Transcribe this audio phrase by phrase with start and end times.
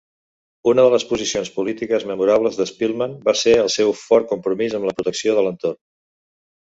[0.69, 4.89] Una de les posicions polítiques memorables de Spellman va ser el seu fort compromís amb
[4.91, 5.79] la protecció de l'entorn.